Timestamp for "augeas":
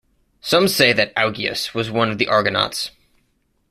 1.15-1.75